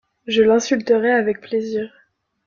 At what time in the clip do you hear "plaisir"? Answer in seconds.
1.41-1.93